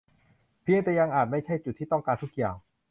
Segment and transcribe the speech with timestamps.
[0.63, 2.55] เพียงแต่อาจยังไม่ใช่จุดที่ต้องการทุกอย่าง